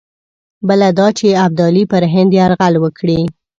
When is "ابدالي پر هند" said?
1.45-2.31